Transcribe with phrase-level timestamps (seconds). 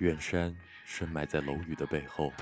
[0.00, 0.54] 远山
[0.86, 2.32] 深埋在楼宇的背后，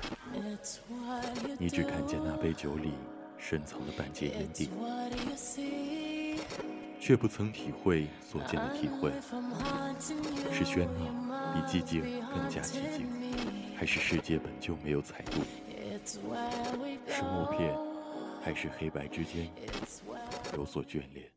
[1.57, 2.93] 你只看见那杯酒里
[3.37, 4.69] 深藏的半截烟蒂，
[7.01, 9.11] 却不曾体会所见的体会。
[10.53, 12.01] 是喧闹比寂静
[12.33, 13.05] 更加寂静，
[13.75, 15.41] 还是世界本就没有彩度？
[16.05, 17.77] 是默片，
[18.41, 19.49] 还是黑白之间
[20.55, 21.29] 有所眷恋？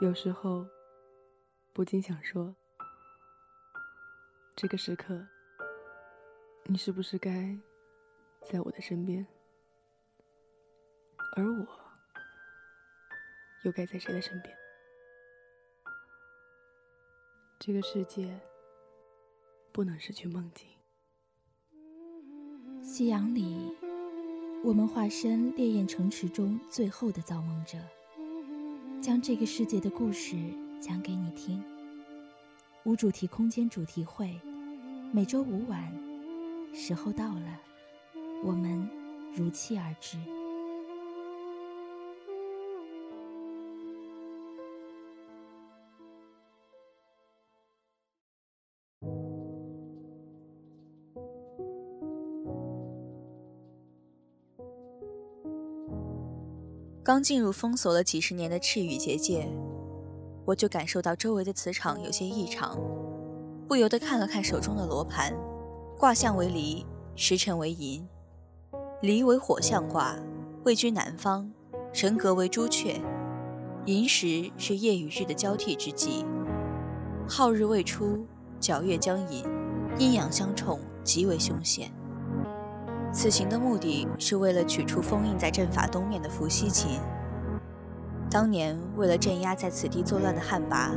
[0.00, 0.64] 有时候，
[1.72, 2.54] 不禁想说：
[4.54, 5.26] 这个时刻，
[6.66, 7.58] 你是不是该
[8.42, 9.26] 在我的身边？
[11.36, 11.66] 而我，
[13.64, 14.56] 又该在谁的身边？
[17.58, 18.40] 这个世界，
[19.72, 20.68] 不能失去梦境。
[22.84, 23.76] 夕阳里，
[24.62, 27.76] 我们化身烈焰城池中最后的造梦者。
[29.00, 30.36] 将这个世界的故事
[30.80, 31.62] 讲给你听。
[32.84, 34.40] 无主题空间主题会，
[35.12, 35.92] 每周五晚，
[36.74, 37.60] 时候到了，
[38.44, 38.88] 我们
[39.34, 40.18] 如期而至。
[57.08, 59.48] 刚进入封锁了几十年的赤羽结界，
[60.44, 62.78] 我就感受到周围的磁场有些异常，
[63.66, 65.32] 不由得看了看手中的罗盘，
[65.96, 66.84] 卦象为离，
[67.16, 68.06] 时辰为寅，
[69.00, 70.18] 离为火象卦，
[70.64, 71.50] 位居南方，
[71.94, 73.00] 神格为朱雀，
[73.86, 76.26] 寅时是夜与日的交替之际，
[77.26, 78.26] 皓日未出，
[78.60, 79.46] 皎月将隐，
[79.98, 81.90] 阴阳相冲，极为凶险。
[83.18, 87.00] 此行的目的是为了取出封印在阵法东面的伏羲琴。
[88.30, 90.92] 当年为了镇压在此地作乱的汉魃，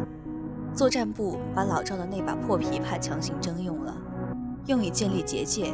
[0.71, 3.97] 作战部把老赵的那把破琵琶强行征用了，
[4.67, 5.73] 用以建立结界，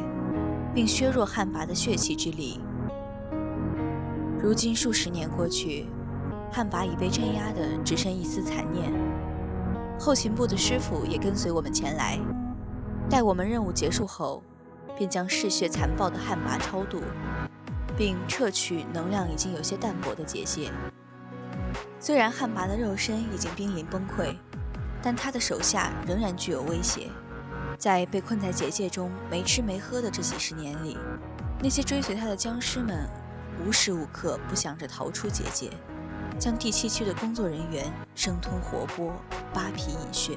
[0.74, 2.58] 并削弱汉魃的血气之力。
[4.42, 5.84] 如今数十年过去，
[6.50, 8.90] 汉魃已被镇压的只剩一丝残念。
[10.00, 12.18] 后勤部的师傅也跟随我们前来，
[13.10, 14.42] 待我们任务结束后。
[14.98, 17.00] 便将嗜血残暴的汉魃超度，
[17.96, 20.72] 并撤去能量已经有些淡薄的结界。
[22.00, 24.34] 虽然汉魃的肉身已经濒临崩溃，
[25.00, 27.08] 但他的手下仍然具有威胁。
[27.78, 30.98] 在被困在结界中没吃没喝的这几十年里，
[31.62, 33.08] 那些追随他的僵尸们
[33.64, 35.70] 无时无刻不想着逃出结界，
[36.40, 37.84] 将第七区的工作人员
[38.16, 39.12] 生吞活剥、
[39.54, 40.36] 扒皮饮血。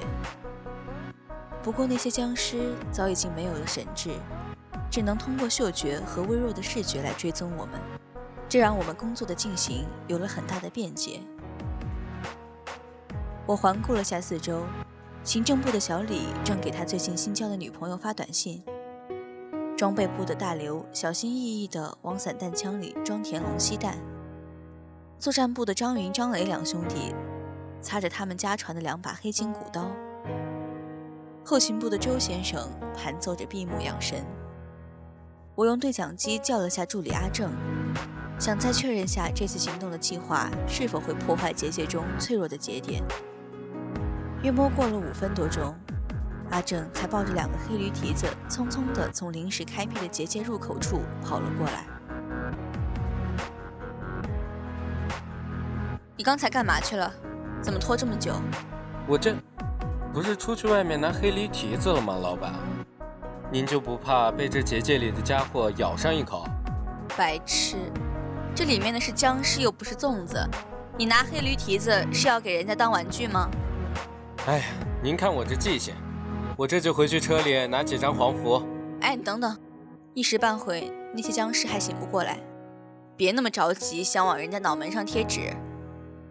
[1.64, 4.10] 不过那些僵尸早已经没有了神智。
[4.92, 7.80] 只能通过嗅觉和微弱的视觉来追踪我们，
[8.46, 11.18] 这让我们工作的进行有了很大的便捷。
[13.46, 14.64] 我环顾了下四周，
[15.24, 18.62] 行政部的小李正给他最近新交的女朋友发短信，
[19.78, 23.96] 装备部的大刘小心翼翼地往散弹枪里装填龙息弹，
[25.18, 27.14] 作战部的张云、张磊两兄弟
[27.80, 29.90] 擦着他们家传的两把黑金古刀，
[31.42, 34.22] 后勤部的周先生盘奏着闭目养神。
[35.54, 37.52] 我用对讲机叫了下助理阿正，
[38.38, 43.02] 想再确认下这次行动的计划是否会破坏结界中脆弱的节点。
[44.42, 45.74] 约摸过了五分多钟，
[46.50, 51.86] 阿正才抱着两个黑驴蹄子，匆匆地从临时开辟的结界入口处跑了过来。
[56.16, 57.12] 你刚才干嘛去了？
[57.60, 58.32] 怎么拖这么久？
[59.06, 59.36] 我这
[60.14, 62.54] 不是出去外面拿黑驴蹄子了吗，老板？
[63.52, 66.46] 您就不怕被这结界里的家伙咬上一口？
[67.18, 67.76] 白痴，
[68.54, 70.42] 这里面的是僵尸，又不是粽子。
[70.96, 73.50] 你拿黑驴蹄子是要给人家当玩具吗？
[74.46, 74.64] 哎呀，
[75.02, 75.94] 您看我这记性，
[76.56, 78.66] 我这就回去车里拿几张黄符。
[79.02, 79.54] 哎，你等等，
[80.14, 82.38] 一时半会那些僵尸还醒不过来，
[83.18, 85.54] 别那么着急想往人家脑门上贴纸，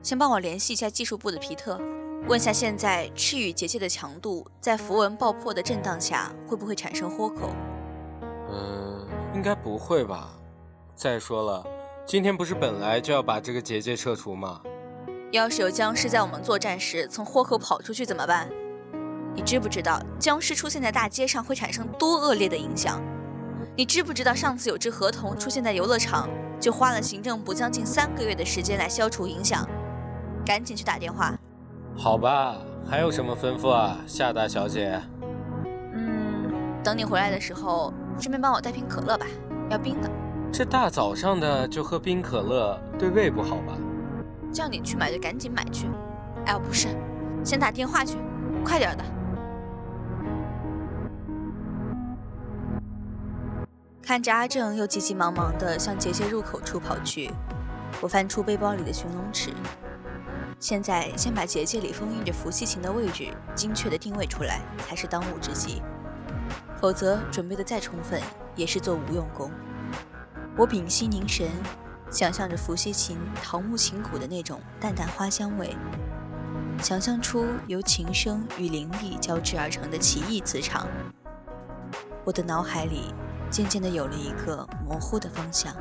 [0.01, 1.79] 先帮我联系一下技术部的皮特。
[2.27, 7.49] 问下，现在赤羽结界的强度在符文爆破的震荡下会不会产生豁口？
[8.49, 10.37] 嗯，应该不会吧。
[10.95, 11.65] 再说了，
[12.05, 14.61] 今天不是本来就要把这个结界撤除吗？
[15.31, 18.49] 要是有僵尸在我们作战时从豁口跑出去怎么办？
[19.35, 23.01] 你知不知道僵尸出现在大街上会产生多恶劣的影响？
[23.75, 26.29] 你知不知道上次有只河童出现在游乐场，
[26.59, 29.67] 就花了行政部将近三个月的时间来消除影响？
[30.45, 31.37] 赶紧去打电话。
[31.95, 32.55] 好吧，
[32.89, 34.99] 还有什么吩咐啊，夏大小姐？
[35.93, 36.51] 嗯，
[36.83, 39.25] 等你回来的时候，顺便帮我带瓶可乐吧，
[39.69, 40.09] 要冰的。
[40.51, 43.77] 这大早上的就喝冰可乐，对胃不好吧？
[44.51, 45.87] 叫你去买就赶紧买去。
[46.45, 46.87] 哎，不是，
[47.43, 48.17] 先打电话去，
[48.65, 49.03] 快点的。
[54.01, 57.31] 看着阿正又急急忙忙地向结界入口处跑去，
[58.01, 59.51] 我翻出背包里的寻龙尺。
[60.61, 65.81] 现在先把结界里封印着伏羲琴的位置精确地定位出来，才是当务之急。
[66.79, 68.21] 否则准备的再充分，
[68.55, 69.51] 也是做无用功。
[70.55, 71.49] 我屏息凝神，
[72.11, 75.75] 想象着伏羲琴桃木琴骨的那种淡淡花香味，
[76.79, 80.87] 想象出由琴声与灵力交织而成的奇异磁场。
[82.23, 83.11] 我的脑海里
[83.49, 85.75] 渐渐地有了一个模糊的方向。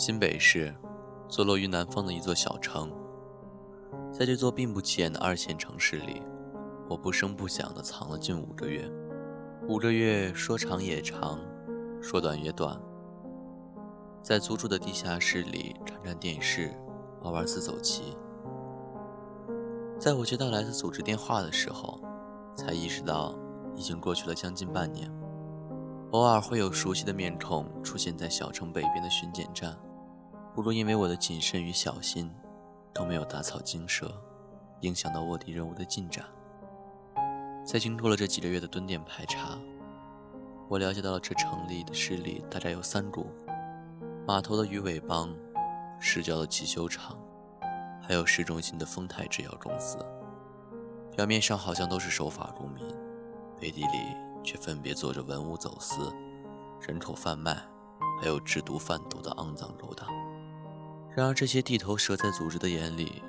[0.00, 0.74] 新北市，
[1.28, 2.90] 坐落于南方的一座小城。
[4.10, 6.22] 在这座并不起眼的二线城市里，
[6.88, 8.90] 我不声不响地藏了近五个月。
[9.68, 11.38] 五个月说长也长，
[12.00, 12.80] 说短也短。
[14.22, 16.74] 在租住的地下室里看看电视，
[17.20, 18.16] 玩玩自走棋。
[19.98, 22.00] 在我接到来自组织电话的时候，
[22.56, 23.38] 才意识到
[23.76, 25.12] 已经过去了将近半年。
[26.12, 29.76] 偶尔会有熟悉的面孔出现在小城北边的巡检站，
[30.54, 32.30] 不过因为我的谨慎与小心。
[32.92, 34.12] 都没有打草惊蛇，
[34.80, 36.24] 影响到卧底任务的进展。
[37.64, 39.56] 在经过了这几个月的蹲点排查，
[40.68, 43.26] 我了解到了这城里的势力大概有三股：
[44.26, 45.32] 码头的鱼尾帮、
[46.00, 47.16] 市郊的汽修厂，
[48.02, 49.96] 还有市中心的丰泰制药公司。
[51.16, 52.84] 表面上好像都是守法公民，
[53.60, 56.12] 背地里却分别做着文物走私、
[56.80, 57.56] 人口贩卖，
[58.20, 60.08] 还有制毒贩毒的肮脏勾当。
[61.14, 63.22] 然而，这些地头蛇在组织的眼里，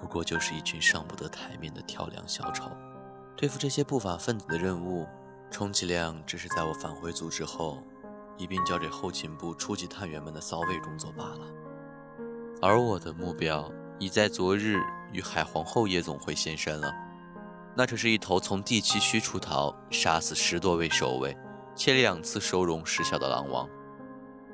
[0.00, 2.70] 不过就是一群上不得台面的跳梁小丑。
[3.36, 5.06] 对付这些不法分子的任务，
[5.50, 7.82] 充其量只是在我返回组织后，
[8.38, 11.40] 一并交给后勤部初级探员们的扫尾工作罢了。
[12.62, 14.78] 而我的目标已在昨日
[15.12, 16.92] 与海皇后夜总会现身了。
[17.76, 21.36] 那可是一头从第七区出逃，杀死十多位守卫，
[21.74, 23.68] 且两次收容失效的狼王。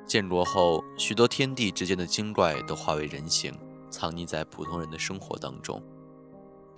[0.07, 3.53] 建国后，许多天地之间的精怪都化为人形，
[3.89, 5.83] 藏匿在普通人的生活当中。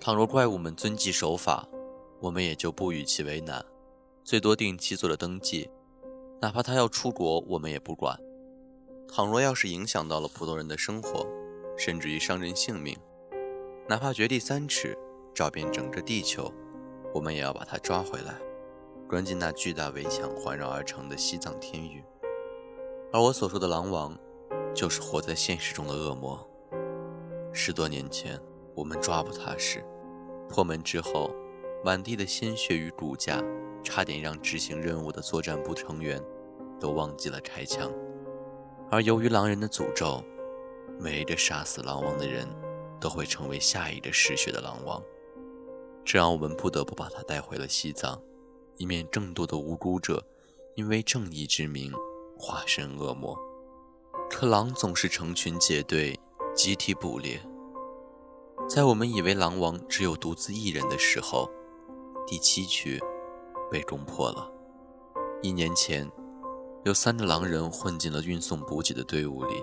[0.00, 1.64] 倘若怪物们遵纪守法，
[2.18, 3.64] 我们也就不与其为难，
[4.24, 5.70] 最多定期做了登记。
[6.40, 8.18] 哪怕他要出国，我们也不管。
[9.06, 11.24] 倘若要是影响到了普通人的生活，
[11.78, 12.96] 甚至于伤人性命，
[13.88, 14.98] 哪怕掘地三尺，
[15.32, 16.52] 找遍整个地球，
[17.14, 18.34] 我们也要把他抓回来，
[19.08, 22.02] 关进那巨大围墙环绕而成的西藏天域。
[23.12, 24.16] 而我所说的狼王，
[24.72, 26.48] 就是活在现实中的恶魔。
[27.52, 28.40] 十多年前，
[28.72, 29.84] 我们抓捕他时，
[30.48, 31.28] 破门之后，
[31.84, 33.42] 满地的鲜血与骨架，
[33.82, 36.22] 差点让执行任务的作战部成员
[36.78, 37.90] 都忘记了开枪。
[38.92, 40.22] 而由于狼人的诅咒，
[40.96, 42.46] 每一个杀死狼王的人，
[43.00, 45.02] 都会成为下一个嗜血的狼王。
[46.04, 48.22] 这让我们不得不把他带回了西藏，
[48.76, 50.24] 以免更多的无辜者
[50.76, 51.92] 因为正义之名。
[52.40, 53.38] 化身恶魔，
[54.30, 56.18] 可狼总是成群结队，
[56.54, 57.38] 集体捕猎。
[58.66, 61.50] 在我们以为狼王只有独自一人的时候，
[62.26, 62.98] 第七区
[63.70, 64.50] 被攻破了。
[65.42, 66.10] 一年前，
[66.84, 69.62] 有三个狼人混进了运送补给的队伍里，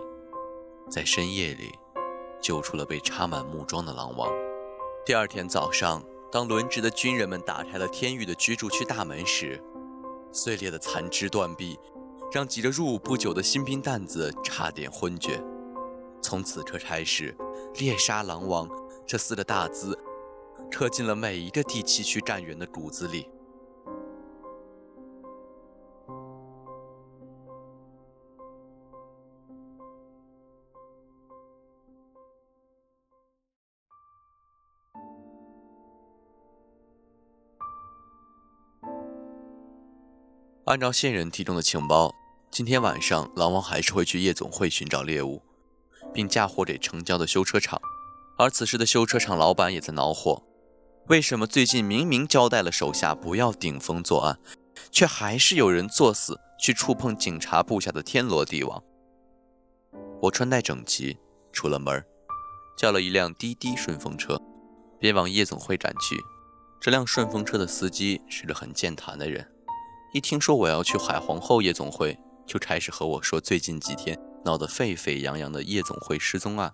[0.88, 1.72] 在深夜里
[2.40, 4.30] 救出了被插满木桩的狼王。
[5.04, 9.60] 第二天早上，当轮值的军人们打开了天域的居住区大门时，
[10.32, 11.80] 碎裂的残肢断臂。
[12.32, 15.42] 让几个入伍不久的新兵蛋子差点昏厥。
[16.22, 17.36] 从此刻开始
[17.80, 18.70] ，“猎杀狼王”
[19.08, 19.98] 这四个大字
[20.72, 23.30] 刻进了每一个第七区战员的骨子里。
[40.68, 42.14] 按照线人提供的情报，
[42.50, 45.44] 今天晚上狼王还是会去夜总会寻找猎物，
[46.14, 47.80] 并嫁祸给城郊的修车厂。
[48.38, 50.44] 而此时的修车厂老板也在恼火：
[51.08, 54.40] 为什么最近明明交代了手下不要顶风作案，
[54.92, 58.84] 却还是有人作死去触碰警察部下的天罗地网？
[60.22, 61.18] 我穿戴整齐，
[61.52, 62.04] 出了门，
[62.76, 64.42] 叫了一辆滴滴顺风车，
[65.00, 66.18] 便往夜总会赶去。
[66.82, 69.52] 这辆顺风车的司机是个很健谈的人。
[70.14, 76.74] 一听说我要去海皇后夜总会，就开始和我说最近几天闹得沸沸扬扬的夜总会失踪案。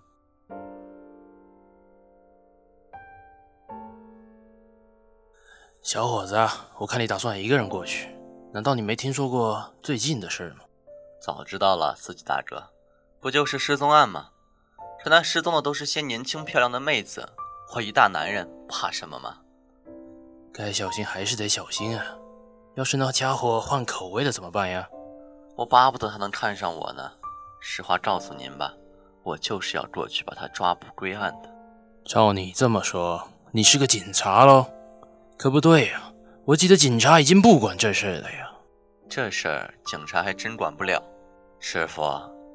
[5.82, 6.34] 小伙子，
[6.78, 8.08] 我看你打算一个人过去，
[8.52, 10.64] 难道你没听说过最近的事吗？
[11.20, 12.70] 早知道了，司机大哥，
[13.20, 14.30] 不就是失踪案吗？
[15.02, 17.28] 可那失踪的都是些年轻漂亮的妹子，
[17.74, 19.40] 我一大男人怕什么吗？
[20.52, 22.16] 该小心还是得小心啊！
[22.76, 24.88] 要是那家伙换口味了怎么办呀？
[25.56, 27.10] 我巴不得他能看上我呢。
[27.60, 28.72] 实话告诉您吧，
[29.22, 31.48] 我就是要过去把他抓捕归案的。
[32.04, 34.66] 照你这么说，你是个警察喽？
[35.38, 36.12] 可不对呀，
[36.44, 38.50] 我记得警察已经不管这事了呀。
[39.08, 41.02] 这事儿警察还真管不了。
[41.60, 42.02] 师傅，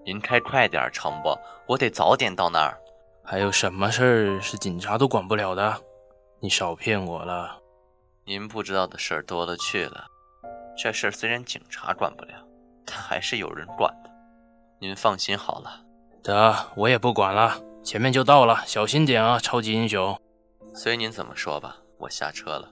[0.06, 1.36] 您开快点成不？
[1.68, 2.78] 我得早点到那儿。
[3.24, 5.82] 还有什么事儿是警察都管不了的？
[6.40, 7.60] 你少骗我了。
[8.26, 10.06] 您不知道的事儿多了去了。
[10.78, 12.34] 这事儿虽然警察管不了，
[12.90, 14.10] 但还是有人管的。
[14.80, 15.86] 您放心好了。
[16.24, 17.62] 得，我也不管了。
[17.84, 20.20] 前面就到了，小心点啊，超级英雄。
[20.74, 21.78] 随您怎么说吧。
[22.00, 22.72] 我下车了。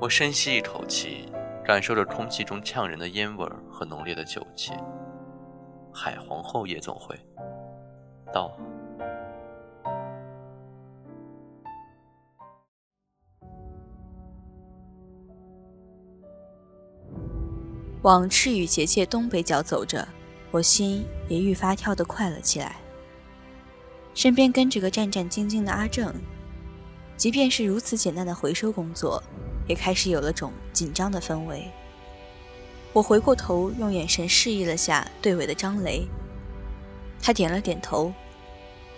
[0.00, 1.26] 我深吸一口气，
[1.64, 4.72] 感受着空气中呛人的烟味和浓烈的酒气。
[5.92, 7.18] 海皇后夜总会，
[8.32, 8.56] 到。
[18.08, 20.08] 往赤羽结界东北角走着，
[20.50, 22.76] 我心也愈发跳得快了起来。
[24.14, 26.14] 身边跟着个战战兢兢的阿正，
[27.18, 29.22] 即便是如此简单的回收工作，
[29.66, 31.70] 也开始有了种紧张的氛围。
[32.94, 36.08] 我回过头，用眼神示意了下队尾的张雷，
[37.20, 38.10] 他点了点头，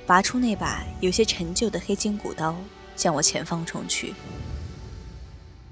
[0.07, 2.55] 拔出那把有些陈旧的黑金骨刀，
[2.95, 4.15] 向我前方冲去。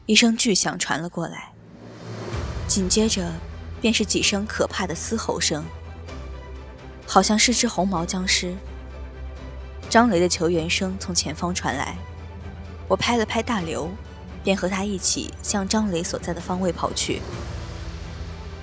[0.06, 1.52] 一声巨响传了过来，
[2.78, 3.32] 紧接着
[3.80, 5.64] 便是几声可怕的嘶吼声，
[7.08, 8.54] 好像是只红毛僵尸。
[9.90, 11.96] 张雷的求援声从前方传来，
[12.86, 13.90] 我拍了拍大刘，
[14.44, 17.20] 便和他一起向张雷所在的方位跑去。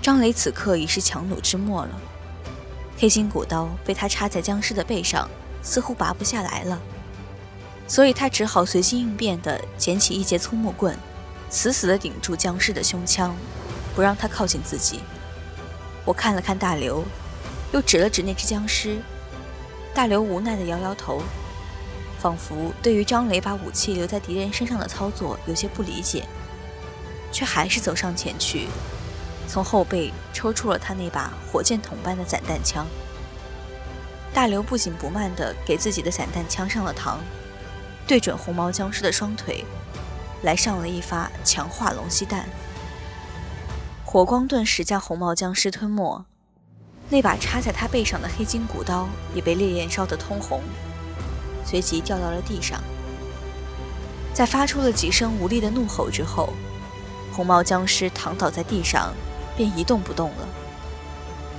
[0.02, 2.00] 张雷此刻已是强弩之末了，
[2.98, 5.30] 黑金骨刀被他插在僵尸的背上，
[5.62, 6.82] 似乎拔不下来了，
[7.86, 10.98] 所以他只好随机应变地捡起一截粗木棍，
[11.50, 13.36] 死死地顶住僵尸的胸腔，
[13.96, 15.00] 不让他靠近自己。
[16.04, 17.04] 我看了看大刘，
[17.72, 19.00] 又指了指那只僵尸。
[19.94, 21.24] 大刘无奈地摇摇头，
[22.20, 26.26] 仿佛对于张雷把武器留在敌人身上的操作有些不理解，
[27.32, 28.68] 却还是走上前去，
[29.48, 32.86] 从后背抽出了他那把火箭筒般的散弹枪。
[34.34, 37.16] 大刘不紧不慢地给自己的散弹枪上了膛，
[38.06, 39.64] 对准红毛僵尸的双腿，
[40.44, 42.50] 来上了一发强化龙息弹，
[44.16, 46.24] 火光顿时将红毛僵尸吞没。
[47.10, 50.62] 那把插在他背上的黑金骨刀也被烈焰烧得通红，
[51.66, 52.82] 随即掉到了地上。
[54.34, 56.54] 在发出了几声无力的怒吼之后，
[57.34, 59.14] 红毛僵尸躺倒在地上，
[59.58, 60.48] 便一动不动了。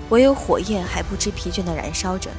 [0.08, 2.30] 唯有火焰还不知疲倦地燃烧着，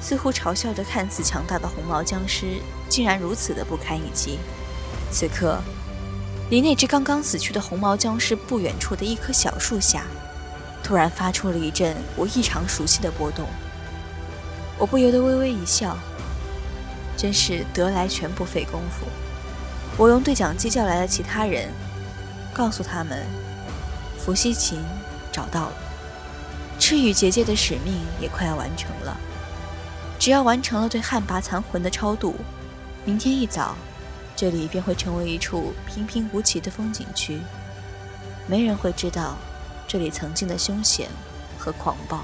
[0.00, 4.40] 似乎嘲笑着看似强大的红毛僵尸竟然如此的不堪一击。
[5.12, 5.62] 此刻，
[6.54, 10.04] 离那只刚刚死去的红毛僵尸不远处的一棵小树下。
[10.84, 13.44] 突然发出了一阵我异常熟悉的波动，
[14.78, 15.98] 我不由得微微一笑，
[17.16, 19.04] 真是得来全不费工夫。
[19.96, 21.72] 我用对讲机叫来了其他人，
[22.52, 23.26] 告诉他们，
[24.16, 24.78] 伏羲琴
[25.32, 25.72] 找到了，
[26.78, 29.16] 赤羽结界的使命也快要完成了。
[30.20, 32.36] 只要完成了对旱魃残魂的超度，
[33.04, 33.74] 明天一早，
[34.44, 37.40] 这里便会成为一处平平无奇的风景区，
[38.46, 39.38] 没人会知道。
[39.88, 41.08] 这里曾经的凶险
[41.56, 42.22] 和狂暴。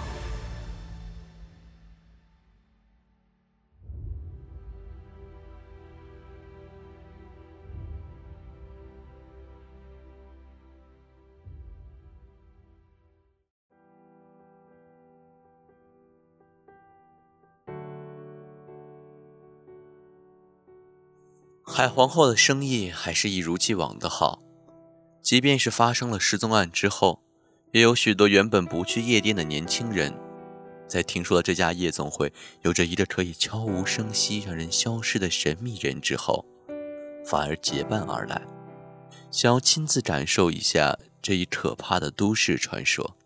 [21.80, 24.42] 海皇后的生意还是一如既往的好，
[25.22, 27.22] 即便是发生了失踪案之后。
[27.72, 30.12] 也有许多原本不去夜店的年轻人，
[30.86, 36.44] 在听说了这家夜总会有着一个可以悄无声息让人消失的神秘人之后，
[37.24, 38.42] 反而结伴而来，
[39.30, 43.16] 想要亲自感受一下这一可怕的都市传说。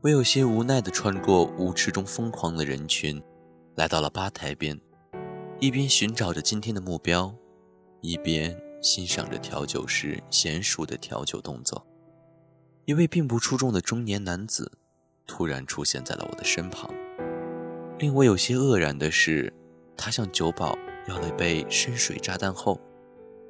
[0.00, 3.22] 我有些无奈地穿过舞池中疯狂的人群，
[3.76, 4.80] 来到了吧台边，
[5.60, 7.34] 一边寻找着今天的目标，
[8.00, 11.86] 一边欣赏着调酒师娴熟的调酒动作。
[12.86, 14.72] 一位并不出众的中年男子
[15.26, 16.90] 突然出现在了我的身旁。
[17.98, 19.52] 令我有些愕然的是，
[19.98, 22.80] 他向酒保要了一杯深水炸弹后，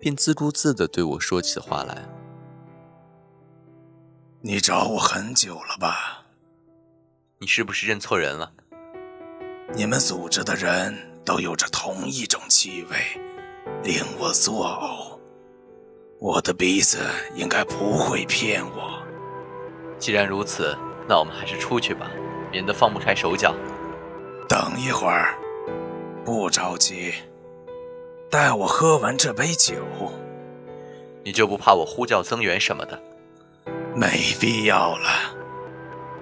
[0.00, 2.08] 便自顾自地对我说起话来
[4.42, 6.26] ：“你找我很久了吧？
[7.38, 8.52] 你是不是认错人了？
[9.76, 10.92] 你们组织的人
[11.24, 12.96] 都有着同一种气味，
[13.82, 15.18] 令我作呕。
[16.18, 16.98] 我的鼻子
[17.34, 19.02] 应该不会骗我。”
[19.98, 20.76] 既然如此，
[21.08, 22.10] 那我们还是出去吧，
[22.50, 23.54] 免得放不开手脚。
[24.48, 25.38] 等一会儿，
[26.24, 27.12] 不着急，
[28.30, 29.74] 待我喝完这杯酒。
[31.22, 32.98] 你就不怕我呼叫增援什么的？
[33.94, 35.08] 没必要了，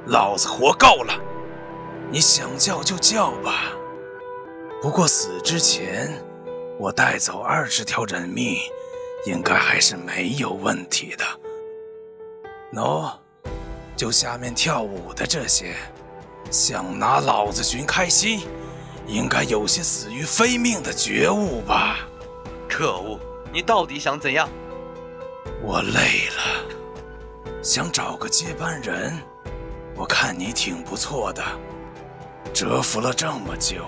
[0.06, 1.14] 老子活够了。
[2.10, 3.72] 你想叫就叫吧。
[4.80, 6.12] 不过死之前，
[6.78, 8.56] 我带走二十条人命，
[9.26, 11.24] 应该还是没有问题的。
[12.72, 13.10] 喏。
[13.96, 15.74] 就下面跳舞的这些，
[16.52, 18.42] 想拿老子寻开心，
[19.08, 21.98] 应该有些死于非命的觉悟吧？
[22.68, 23.18] 可恶，
[23.52, 24.48] 你到底想怎样？
[25.60, 29.12] 我累了，想找个接班人。
[29.96, 31.42] 我看你挺不错的，
[32.54, 33.84] 蛰伏了这么久，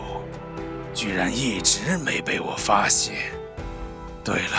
[1.00, 3.14] 居然一直没被我发现。
[4.22, 4.58] 对了，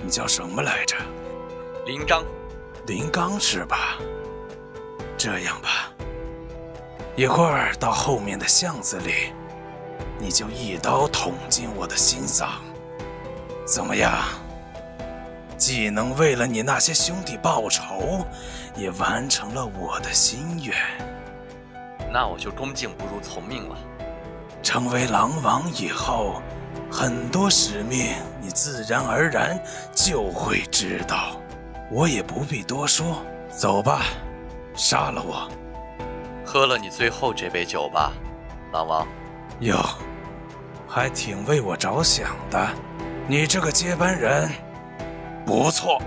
[0.00, 0.94] 你叫什么来着？
[1.84, 2.24] 林刚。
[2.86, 3.98] 林刚是吧？
[5.18, 5.90] 这样吧，
[7.16, 9.32] 一会儿到后面的巷子里，
[10.16, 12.62] 你就一刀捅进我的心脏，
[13.66, 14.22] 怎么样？
[15.58, 18.24] 既能为了你那些兄弟报仇，
[18.76, 20.76] 也完成了我的心愿。
[22.12, 23.76] 那我就恭敬不如从命了。
[24.62, 26.40] 成为狼王以后，
[26.90, 29.60] 很多使命你自然而然
[29.92, 31.36] 就会知道，
[31.90, 33.22] 我也不必多说。
[33.50, 34.02] 走吧。
[34.74, 35.46] 杀了我，
[36.46, 38.12] 喝了你最后这杯酒吧，
[38.72, 39.06] 狼王。
[39.60, 39.78] 哟，
[40.88, 42.68] 还挺为我着想的，
[43.28, 44.50] 你这个接班人
[45.44, 46.00] 不错。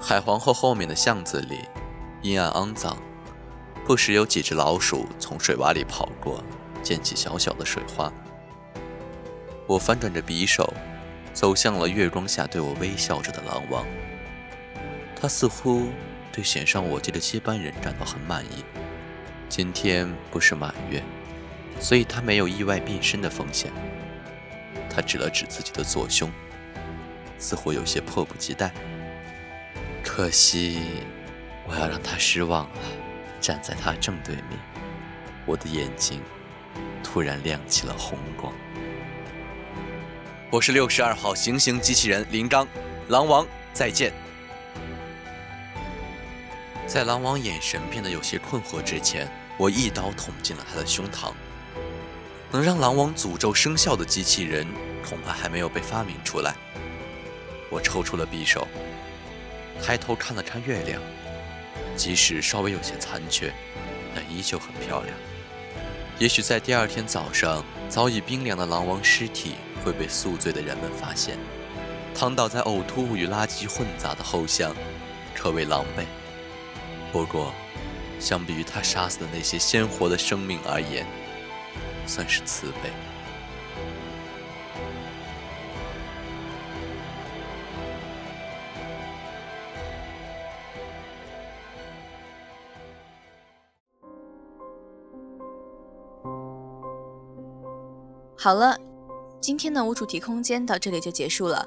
[0.00, 1.68] 海皇后后面的巷子里
[2.22, 2.96] 阴暗肮脏，
[3.86, 6.42] 不时有几只老鼠从水洼里跑过，
[6.82, 8.12] 溅起小小的水花。
[9.66, 10.72] 我翻转着匕首。
[11.34, 13.86] 走向了月光下对我微笑着的狼王，
[15.14, 15.86] 他似乎
[16.32, 18.64] 对选上我这个接班人感到很满意。
[19.48, 21.00] 今天不是满月，
[21.78, 23.70] 所以他没有意外变身的风险。
[24.90, 26.28] 他指了指自己的左胸，
[27.38, 28.72] 似乎有些迫不及待。
[30.02, 30.80] 可惜，
[31.68, 32.80] 我要让他失望了。
[33.40, 34.58] 站在他正对面，
[35.46, 36.20] 我的眼睛
[37.04, 38.52] 突然亮起了红光。
[40.50, 42.66] 我是六十二号行刑机器人林刚，
[43.08, 44.12] 狼王再见。
[46.86, 51.32] 在狼王眼神变得有些困惑之前，我一刀捅进了他的胸膛。
[52.50, 54.66] 能让狼王诅咒生效的机器人，
[55.06, 56.54] 恐怕还没有被发明出来。
[57.70, 58.66] 我抽出了匕首，
[59.82, 61.00] 抬头看了看月亮，
[61.98, 63.52] 即使稍微有些残缺，
[64.14, 65.14] 但依旧很漂亮。
[66.18, 69.56] 也许在第二天早上，早已冰凉的狼王尸体。
[69.84, 71.38] 会被宿醉的人们发现，
[72.12, 74.74] 躺倒在呕吐物与垃圾混杂的后巷，
[75.34, 76.04] 可谓狼狈。
[77.12, 77.54] 不过，
[78.18, 81.06] 相比于他杀死的那些鲜活的生命而言，
[82.06, 82.90] 算是慈悲。
[98.40, 98.78] 好了。
[99.40, 101.66] 今天的无主题空间到这里就结束了。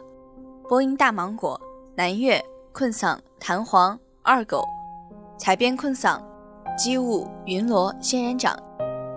[0.70, 1.60] 播音大芒果、
[1.96, 4.64] 南岳、困嗓、弹簧、二狗、
[5.38, 6.22] 采编困嗓、
[6.78, 8.58] 机务、云罗、仙人掌，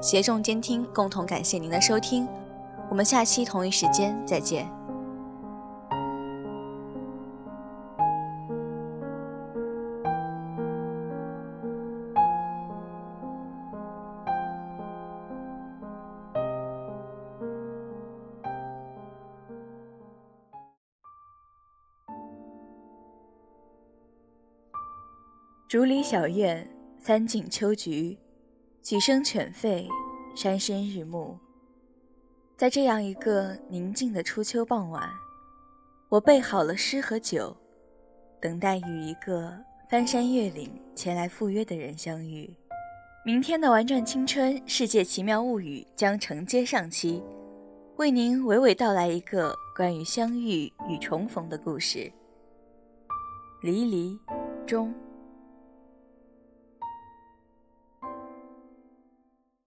[0.00, 2.28] 协众监听，共同感谢您的收听。
[2.88, 4.68] 我们下期同一时间再见。
[25.66, 28.16] 竹里小院，三径秋菊，
[28.82, 29.88] 几声犬吠，
[30.36, 31.36] 山深日暮。
[32.54, 35.10] 在这样一个宁静的初秋傍晚，
[36.10, 37.56] 我备好了诗和酒，
[38.40, 39.58] 等待与一个
[39.90, 42.54] 翻山越岭前来赴约的人相遇。
[43.24, 47.22] 明天的《玩转青春世界奇妙物语》将承接上期，
[47.96, 52.12] 为您娓娓道来一个关于相遇与重逢的故事。
[53.62, 54.16] 离离
[54.66, 54.94] 中。